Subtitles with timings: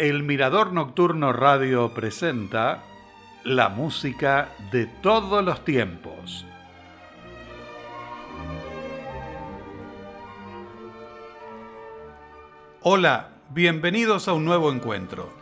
[0.00, 2.84] El Mirador Nocturno Radio presenta
[3.44, 6.46] la música de todos los tiempos.
[12.80, 15.34] Hola, bienvenidos a un nuevo encuentro.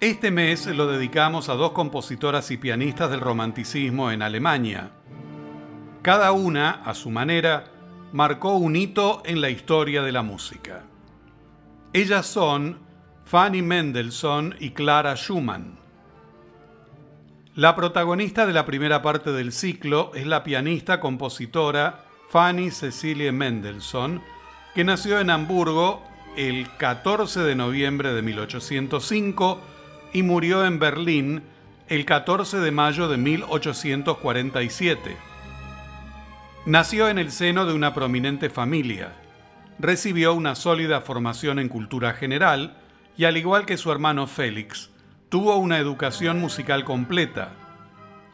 [0.00, 4.90] Este mes lo dedicamos a dos compositoras y pianistas del romanticismo en Alemania.
[6.02, 7.66] Cada una, a su manera,
[8.12, 10.82] marcó un hito en la historia de la música.
[11.92, 12.84] Ellas son
[13.26, 15.76] Fanny Mendelssohn y Clara Schumann.
[17.56, 24.22] La protagonista de la primera parte del ciclo es la pianista compositora Fanny Cecilie Mendelssohn,
[24.76, 26.04] que nació en Hamburgo
[26.36, 29.60] el 14 de noviembre de 1805
[30.12, 31.42] y murió en Berlín
[31.88, 35.16] el 14 de mayo de 1847.
[36.64, 39.14] Nació en el seno de una prominente familia.
[39.80, 42.76] Recibió una sólida formación en cultura general,
[43.16, 44.90] y al igual que su hermano Félix,
[45.28, 47.52] tuvo una educación musical completa.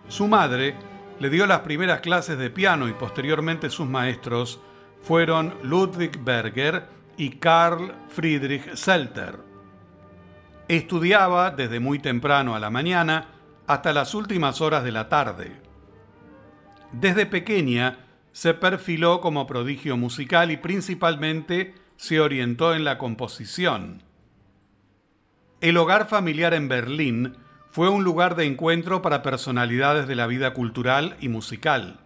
[0.08, 0.74] Su madre
[1.20, 4.60] le dio las primeras clases de piano y posteriormente sus maestros
[5.02, 9.38] fueron Ludwig Berger y Karl Friedrich Selter.
[10.68, 13.28] Estudiaba desde muy temprano a la mañana
[13.66, 15.52] hasta las últimas horas de la tarde.
[16.92, 17.98] Desde pequeña
[18.32, 24.02] se perfiló como prodigio musical y principalmente se orientó en la composición.
[25.62, 27.36] El hogar familiar en Berlín
[27.70, 32.00] fue un lugar de encuentro para personalidades de la vida cultural y musical.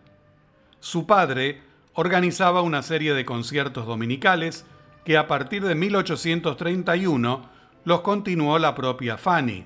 [0.79, 1.63] Su padre
[1.95, 4.67] organizaba una serie de conciertos dominicales
[5.07, 7.49] que a partir de 1831
[7.87, 9.65] los continuó la propia Fanny.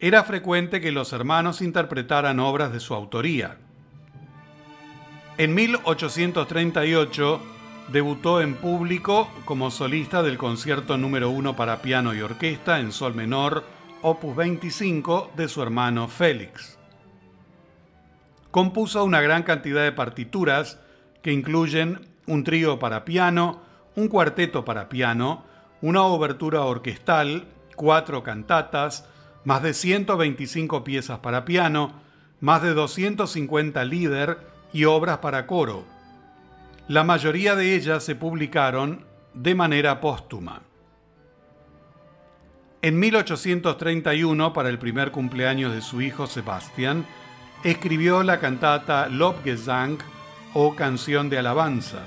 [0.00, 3.58] Era frecuente que los hermanos interpretaran obras de su autoría.
[5.36, 7.55] En 1838
[7.88, 13.14] debutó en público como solista del concierto número 1 para piano y orquesta en sol
[13.14, 13.64] menor,
[14.02, 16.78] opus 25 de su hermano Félix.
[18.50, 20.80] Compuso una gran cantidad de partituras
[21.22, 23.62] que incluyen un trío para piano,
[23.94, 25.44] un cuarteto para piano,
[25.80, 27.46] una obertura orquestal,
[27.76, 29.08] cuatro cantatas,
[29.44, 31.92] más de 125 piezas para piano,
[32.40, 34.38] más de 250 líder
[34.72, 35.95] y obras para coro
[36.88, 39.04] la mayoría de ellas se publicaron
[39.34, 40.62] de manera póstuma.
[42.80, 47.04] En 1831, para el primer cumpleaños de su hijo Sebastián,
[47.64, 49.98] escribió la cantata Lobgesang
[50.54, 52.04] o Canción de Alabanza.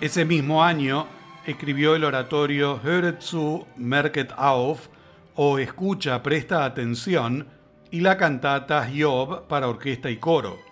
[0.00, 1.06] Ese mismo año
[1.46, 4.88] escribió el oratorio Höre zu, merket auf
[5.36, 7.46] o Escucha, presta atención
[7.92, 10.65] y la cantata Job para orquesta y coro.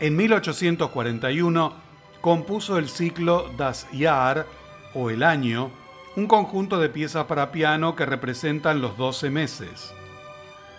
[0.00, 1.72] En 1841
[2.20, 4.46] compuso el ciclo Das Jahr
[4.92, 5.70] o El Año,
[6.16, 9.94] un conjunto de piezas para piano que representan los 12 meses.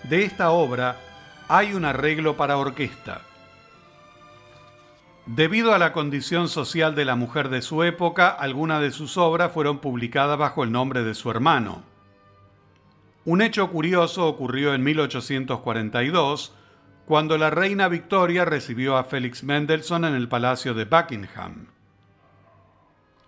[0.04, 1.00] De esta obra
[1.48, 3.22] hay un arreglo para orquesta.
[5.26, 9.52] Debido a la condición social de la mujer de su época, algunas de sus obras
[9.52, 11.84] fueron publicadas bajo el nombre de su hermano.
[13.24, 16.54] Un hecho curioso ocurrió en 1842,
[17.06, 21.68] cuando la reina Victoria recibió a Félix Mendelssohn en el Palacio de Buckingham.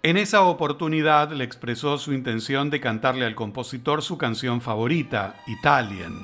[0.01, 6.19] En esa oportunidad le expresó su intención de cantarle al compositor su canción favorita, Italian.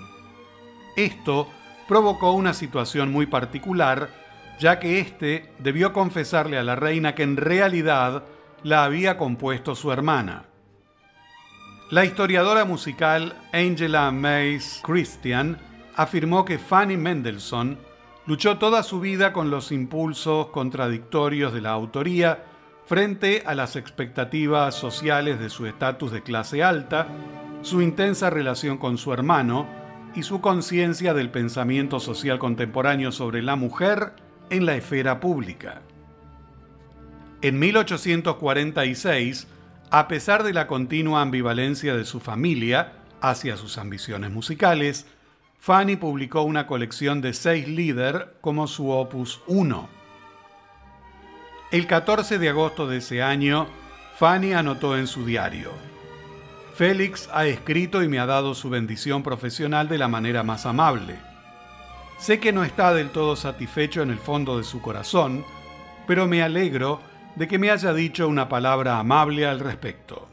[0.96, 1.47] Esto
[1.88, 4.09] provocó una situación muy particular,
[4.59, 8.24] ya que éste debió confesarle a la reina que en realidad
[8.64, 10.46] la había compuesto su hermana.
[11.91, 15.59] La historiadora musical Angela Mays Christian
[15.95, 17.77] afirmó que Fanny Mendelssohn
[18.25, 22.45] luchó toda su vida con los impulsos contradictorios de la autoría
[22.85, 27.07] frente a las expectativas sociales de su estatus de clase alta,
[27.61, 29.67] su intensa relación con su hermano
[30.15, 34.13] y su conciencia del pensamiento social contemporáneo sobre la mujer
[34.49, 35.81] en la esfera pública.
[37.41, 39.47] En 1846,
[39.89, 45.07] a pesar de la continua ambivalencia de su familia hacia sus ambiciones musicales,
[45.65, 49.87] Fanny publicó una colección de seis líder como su opus 1.
[51.71, 53.67] El 14 de agosto de ese año,
[54.17, 55.71] Fanny anotó en su diario,
[56.75, 61.15] Félix ha escrito y me ha dado su bendición profesional de la manera más amable.
[62.17, 65.45] Sé que no está del todo satisfecho en el fondo de su corazón,
[66.05, 66.99] pero me alegro
[67.37, 70.33] de que me haya dicho una palabra amable al respecto.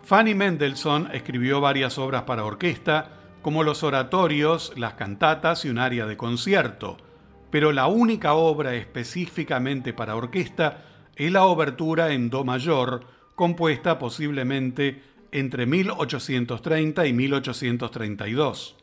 [0.05, 6.07] Fanny Mendelssohn escribió varias obras para orquesta, como los oratorios, las cantatas y un área
[6.07, 6.97] de concierto,
[7.51, 10.85] pero la única obra específicamente para orquesta
[11.17, 13.05] es la obertura en Do mayor,
[13.35, 15.03] compuesta posiblemente
[15.33, 18.77] entre 1830 y 1832.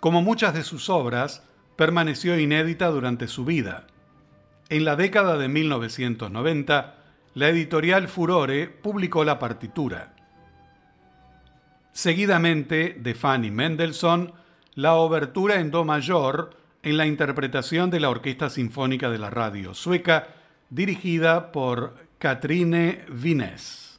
[0.00, 3.86] Como muchas de sus obras, permaneció inédita durante su vida.
[4.68, 6.96] En la década de 1990,
[7.34, 10.14] la editorial Furore publicó la partitura.
[11.92, 14.32] Seguidamente, de Fanny Mendelssohn,
[14.74, 16.50] la obertura en Do mayor
[16.82, 20.28] en la interpretación de la Orquesta Sinfónica de la Radio Sueca,
[20.70, 23.89] dirigida por Katrine Vines.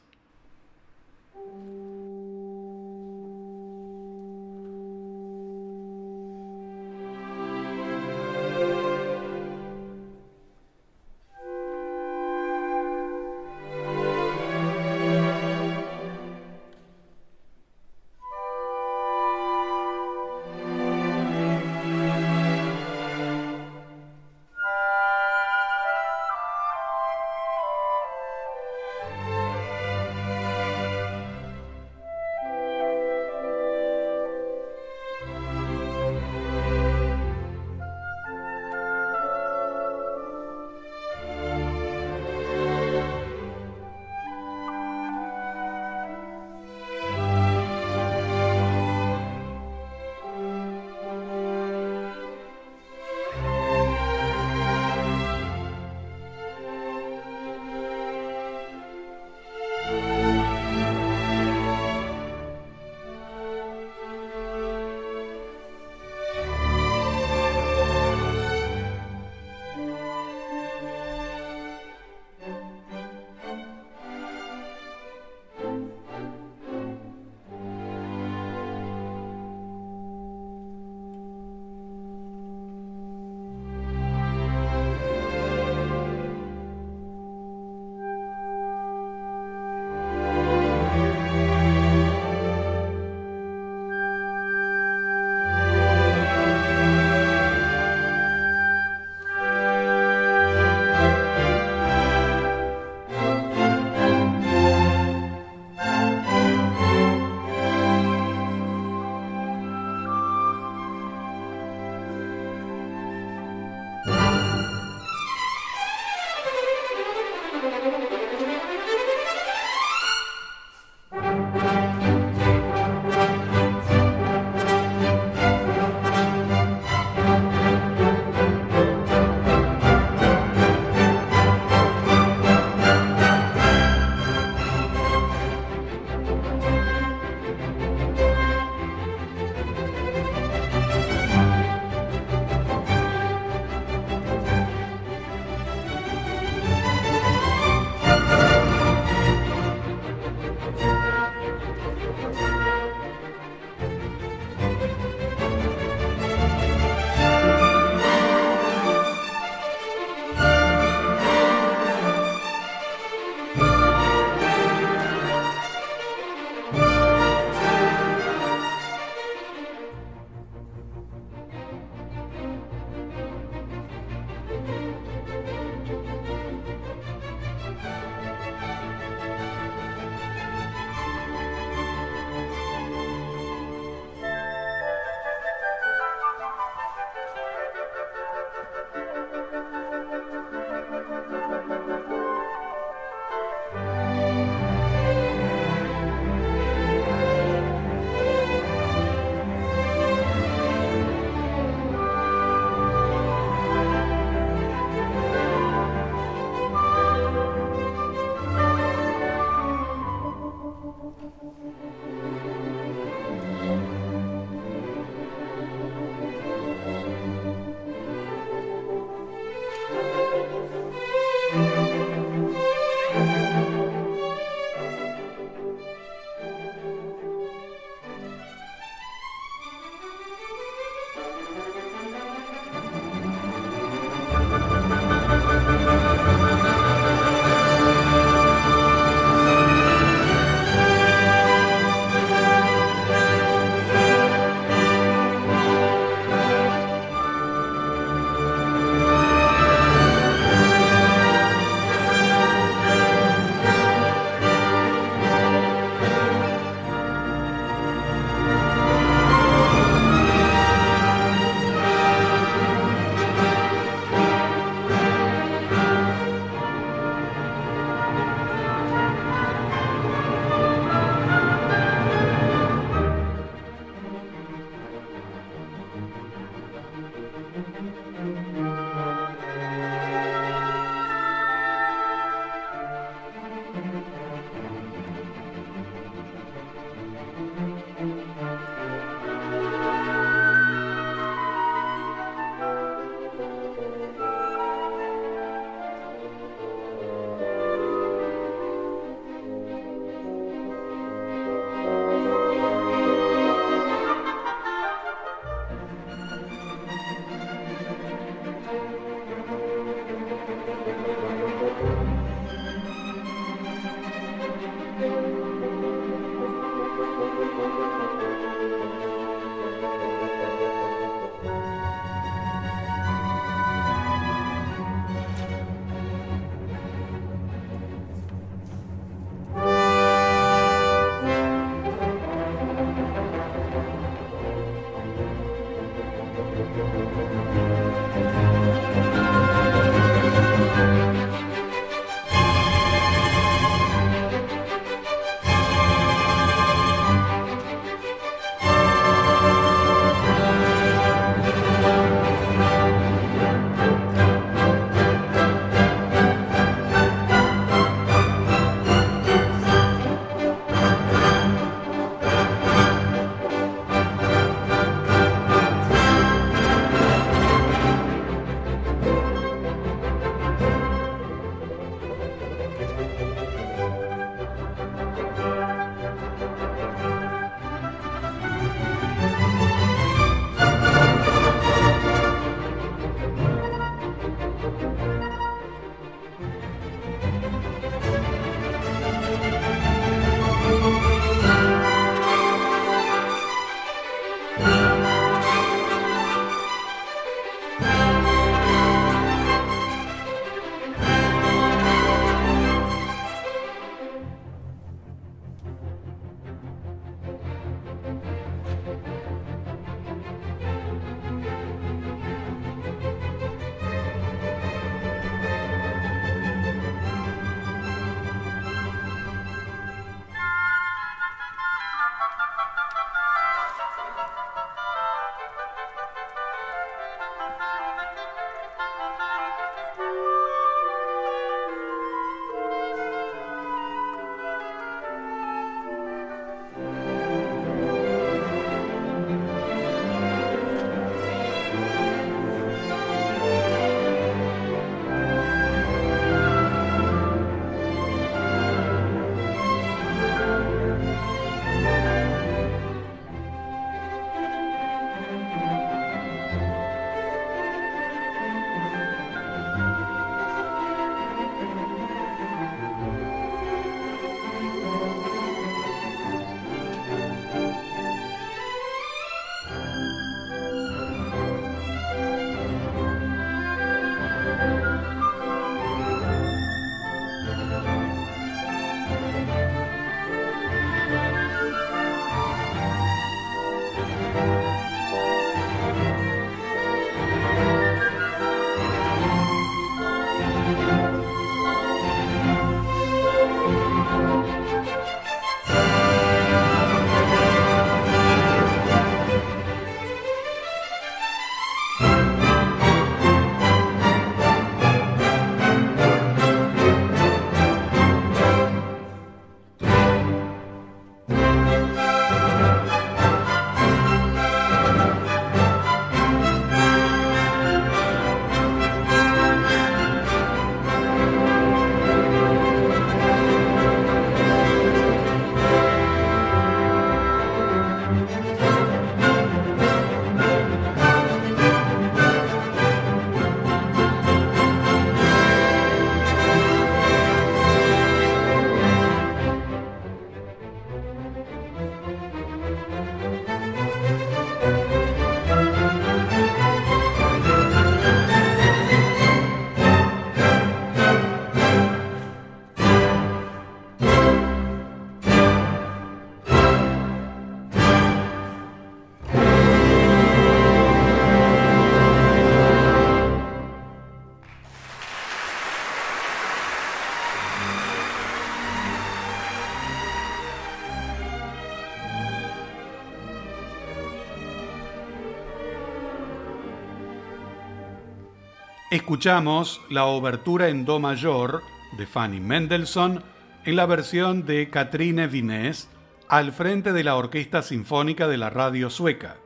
[578.92, 581.64] Escuchamos la obertura en Do mayor
[581.98, 583.24] de Fanny Mendelssohn
[583.64, 585.88] en la versión de Katrine Vines
[586.28, 589.38] al frente de la Orquesta Sinfónica de la Radio Sueca.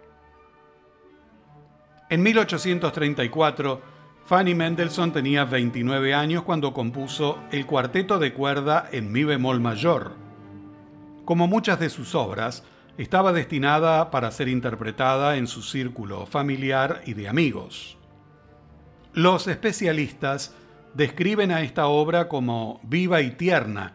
[2.09, 3.81] En 1834,
[4.25, 10.13] Fanny Mendelssohn tenía 29 años cuando compuso el cuarteto de cuerda en mi bemol mayor.
[11.23, 12.63] Como muchas de sus obras,
[12.97, 17.99] estaba destinada para ser interpretada en su círculo familiar y de amigos.
[19.15, 20.53] Los especialistas
[20.93, 23.93] describen a esta obra como viva y tierna,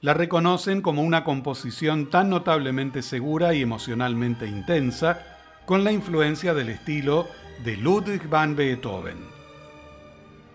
[0.00, 5.26] la reconocen como una composición tan notablemente segura y emocionalmente intensa,
[5.66, 7.26] con la influencia del estilo
[7.64, 9.18] de Ludwig van Beethoven.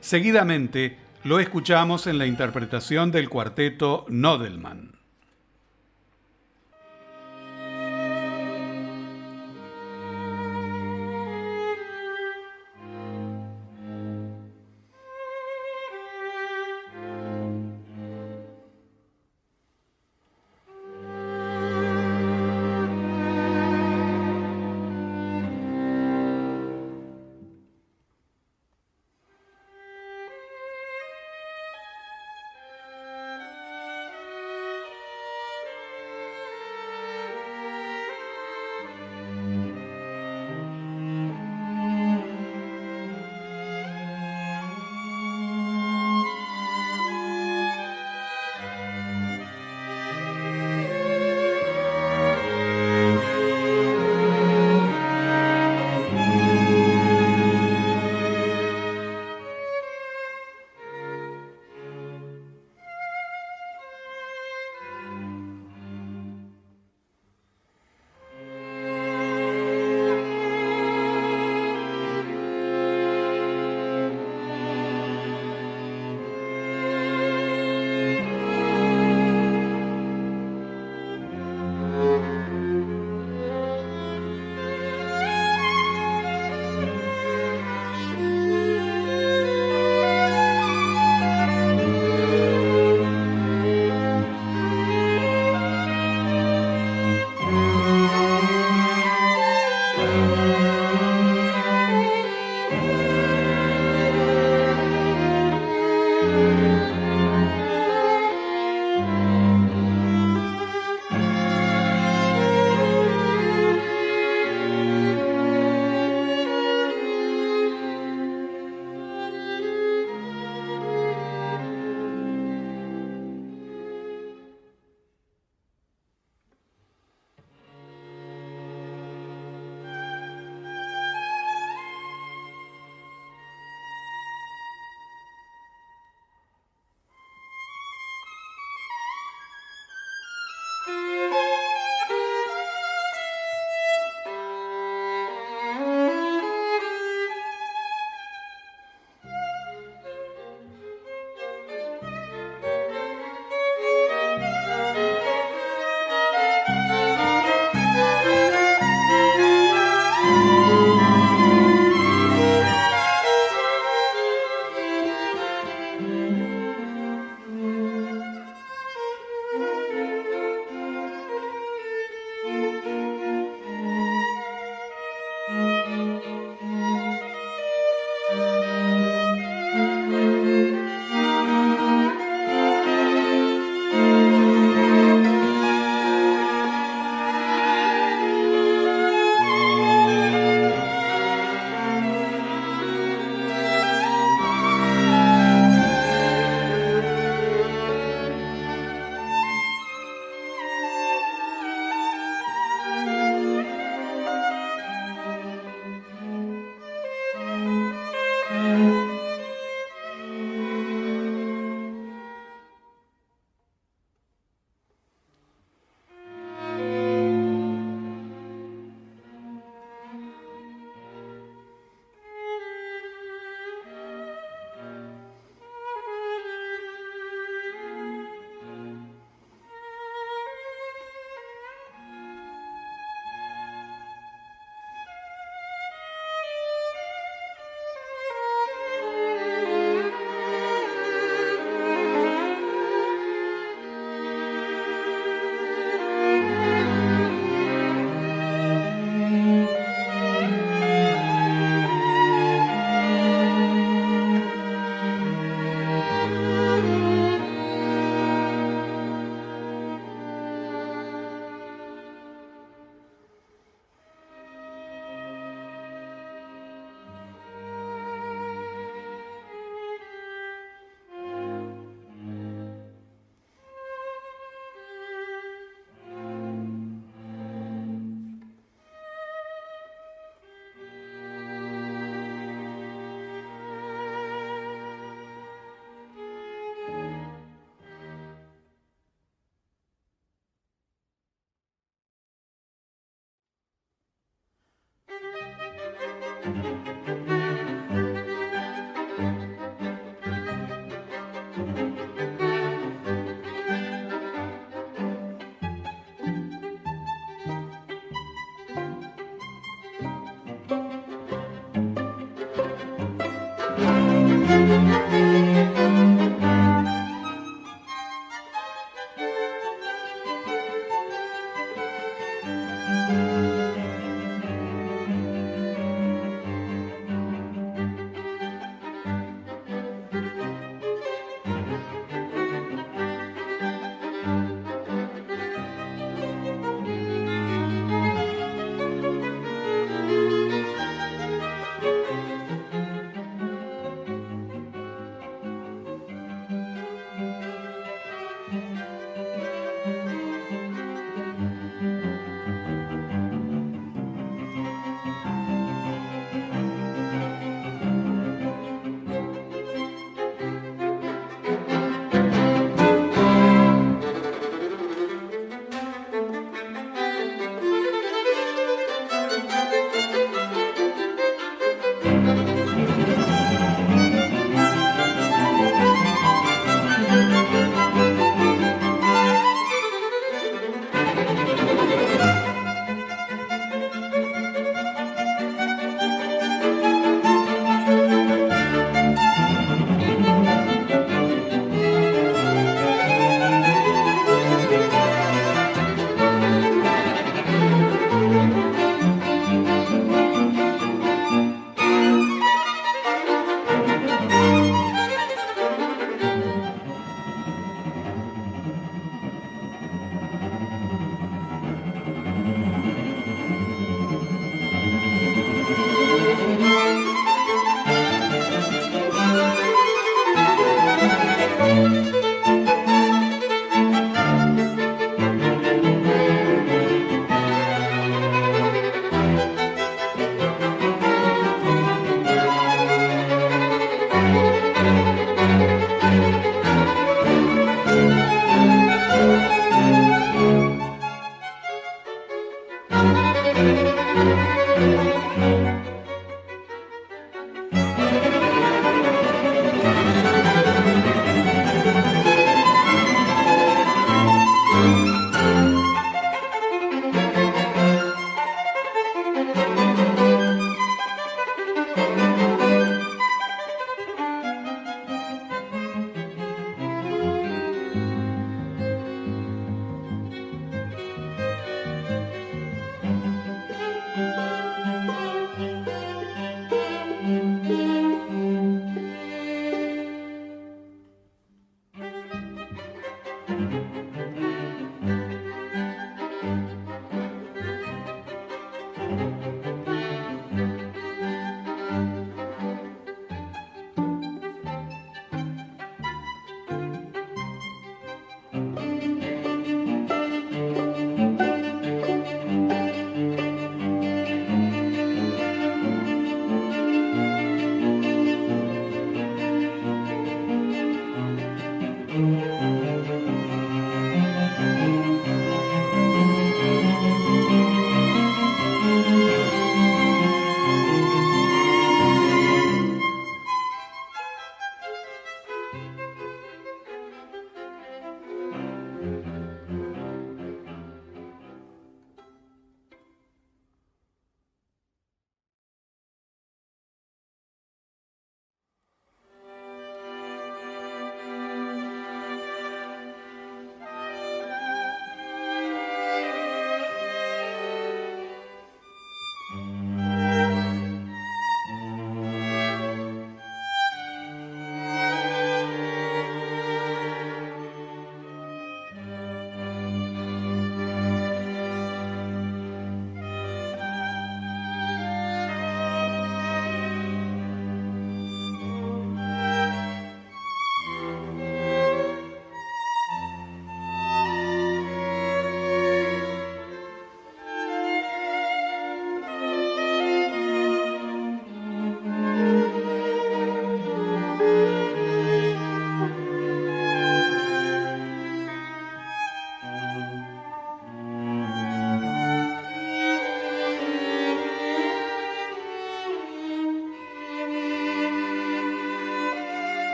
[0.00, 4.99] Seguidamente, lo escuchamos en la interpretación del cuarteto Nodelman.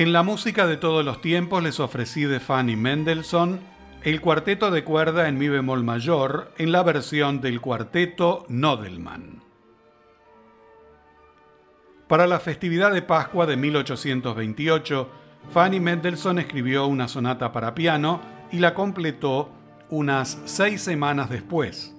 [0.00, 3.60] En la música de todos los tiempos les ofrecí de Fanny Mendelssohn
[4.02, 9.42] el cuarteto de cuerda en mi bemol mayor en la versión del cuarteto Nodelman.
[12.08, 15.10] Para la festividad de Pascua de 1828,
[15.52, 19.50] Fanny Mendelssohn escribió una sonata para piano y la completó
[19.90, 21.94] unas seis semanas después.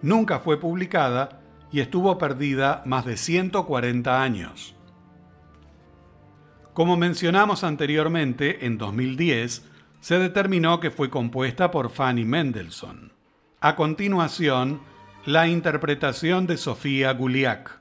[0.00, 4.77] Nunca fue publicada y estuvo perdida más de 140 años.
[6.78, 9.64] Como mencionamos anteriormente, en 2010
[10.00, 13.10] se determinó que fue compuesta por Fanny Mendelssohn.
[13.58, 14.80] A continuación,
[15.26, 17.80] la interpretación de Sofía Guliak.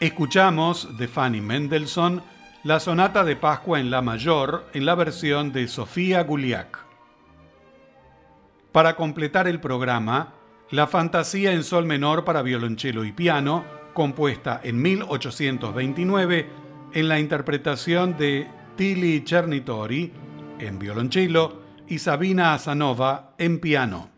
[0.00, 2.22] Escuchamos de Fanny Mendelssohn
[2.64, 6.78] la sonata de Pascua en La Mayor en la versión de Sofía Guliak.
[8.72, 10.32] Para completar el programa,
[10.70, 16.48] la Fantasía en Sol Menor para violonchelo y piano, compuesta en 1829
[16.94, 20.14] en la interpretación de Tilly Chernitori
[20.58, 24.09] en violonchelo y Sabina Asanova en piano.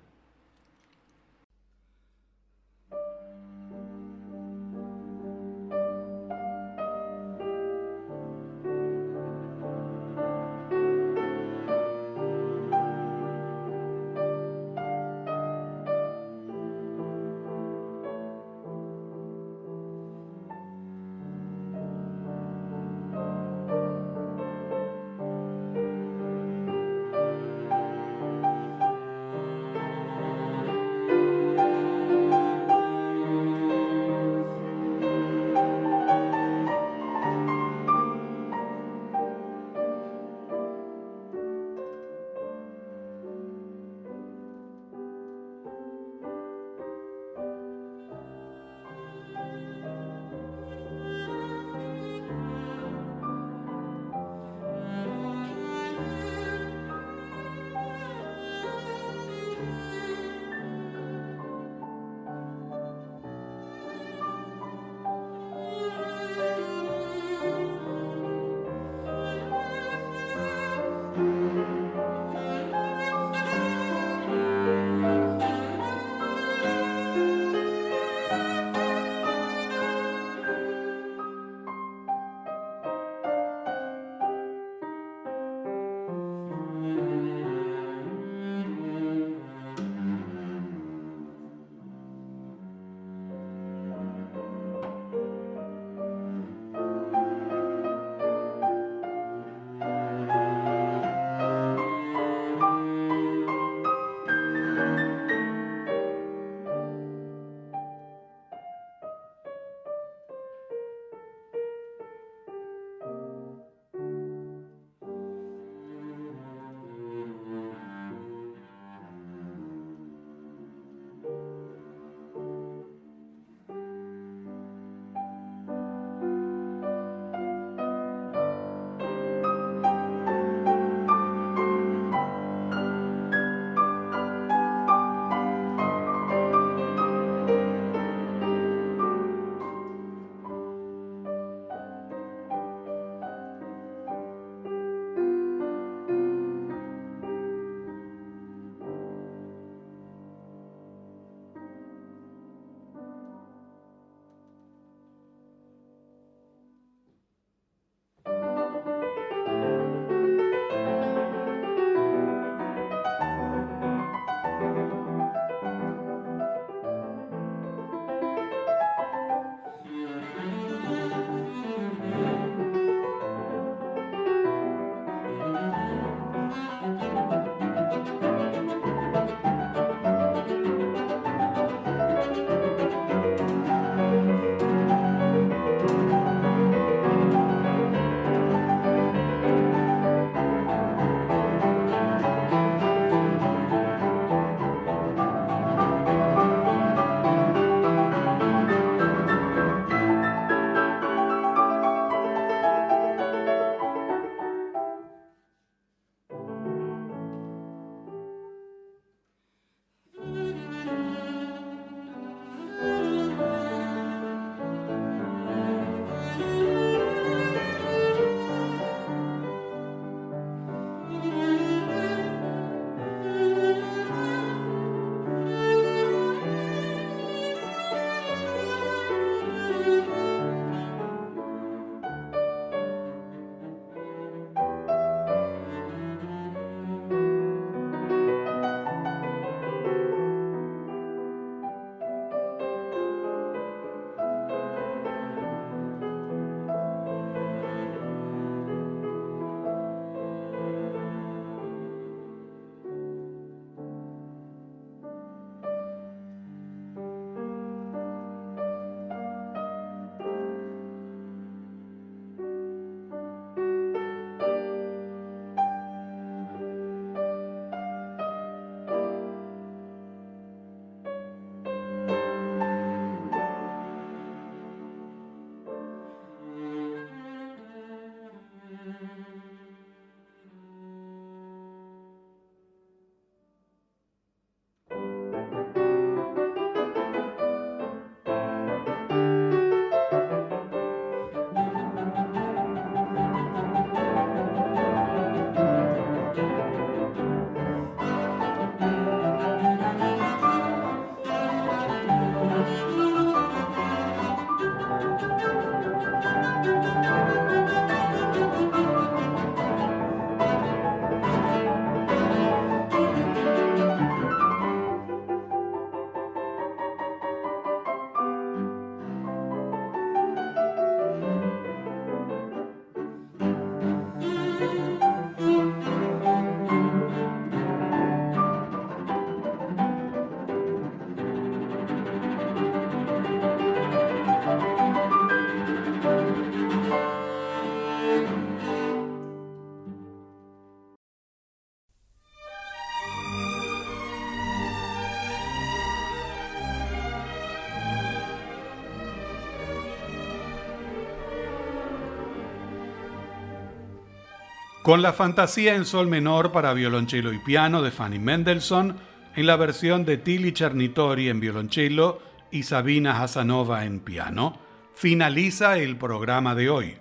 [354.83, 358.97] Con la fantasía en sol menor para violonchelo y piano de Fanny Mendelssohn
[359.37, 364.59] en la versión de Tilly Chernitori en violonchelo y Sabina Hasanova en piano,
[364.95, 366.97] finaliza el programa de hoy.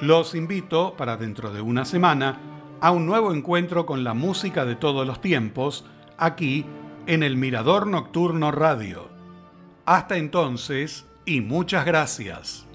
[0.00, 2.38] Los invito para dentro de una semana
[2.80, 5.84] a un nuevo encuentro con la música de todos los tiempos,
[6.16, 6.64] aquí
[7.06, 9.08] en el Mirador Nocturno Radio.
[9.84, 12.67] Hasta entonces y muchas gracias.